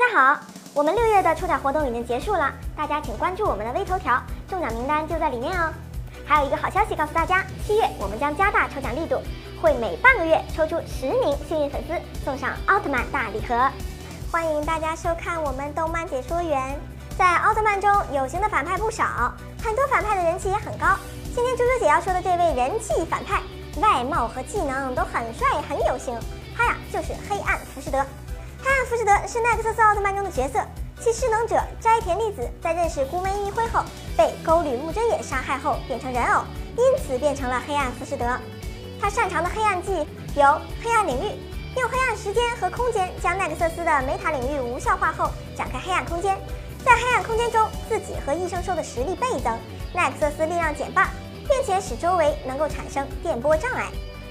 [0.00, 0.40] 大家好，
[0.72, 4.18] 我们六月的抽奖活动已经结束了，大家请关注我们的微头条，
[4.48, 5.70] 中奖名单就在里面哦。
[6.24, 9.20] 还有一个好消息告诉大家，七月我们将加大抽奖力度，
[9.60, 11.92] 会每半个月抽出十名幸运粉丝，
[12.24, 13.70] 送上奥特曼大礼盒。
[14.32, 16.80] 欢迎大家收看我们动漫解说员。
[17.18, 19.04] 在奥特曼中，有型的反派不少，
[19.62, 20.96] 很多反派的人气也很高。
[21.34, 23.42] 今天猪猪姐要说的这位人气反派，
[23.82, 26.18] 外貌和技能都很帅很有型，
[26.56, 28.02] 他呀就是黑暗浮士德。
[28.62, 30.60] 黑暗浮士德是奈克瑟斯奥特曼中的角色，
[31.00, 33.82] 其势能者斋田利子在认识孤门一辉后，
[34.16, 36.44] 被沟吕木真也杀害后变成人偶，
[36.76, 38.26] 因此变成了黑暗浮士德。
[39.00, 41.40] 他擅长的黑暗技有黑暗领域，
[41.76, 46.38] 用黑暗时间和空间将奈克瑟斯的梅塔领域无效化后，展开黑暗空间，
[46.84, 49.58] 在黑暗空间中自己和异生兽的实力倍增，
[49.94, 51.08] 奈克瑟斯力量减半，
[51.48, 53.86] 并且使周围能够产生电波障碍。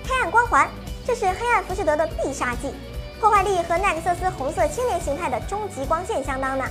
[0.07, 0.69] 黑暗光环，
[1.05, 2.71] 这是黑暗浮士德的必杀技。
[3.19, 6.63] 破坏力和奈克瑟斯红色青莲形态的终极光线相当呢。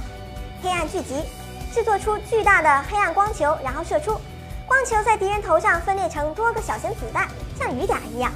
[0.63, 1.23] 黑暗聚集，
[1.73, 4.19] 制作出巨大的黑暗光球，然后射出，
[4.67, 8.33] 光球在敌人头上分裂成多个小型子弹，像雨点一样。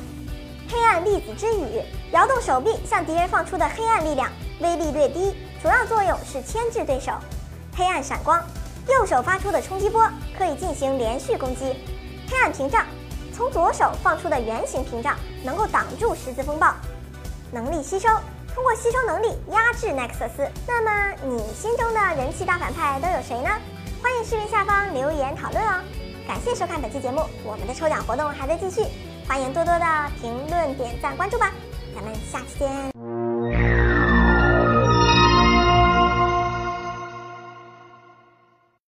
[0.69, 1.83] 黑暗粒子之雨，
[2.13, 7.13] 摇动手臂向敌人放出的黑暗力量，威力略低，主要作用是牵制对手。
[7.75, 8.39] 黑暗闪光，
[8.89, 11.75] 右手发出的冲击波可以进行连续攻击。
[12.31, 12.85] 黑暗屏障，
[13.35, 16.75] 从左手放出的圆形屏障能够挡住十字风暴。
[17.53, 18.09] 能力吸收，
[18.55, 20.51] 通过吸收能力压制奈克瑟斯。
[20.67, 23.51] 那么你心中的人气大反派都有谁呢？
[24.03, 25.83] 欢迎视频下方留言讨论哦。
[26.27, 28.87] 感谢收看本期节目，我们的抽奖活动还在继续，
[29.29, 29.87] 欢迎多多的
[30.19, 31.53] 评论、点赞、关注吧。
[31.95, 32.92] 咱们下期见。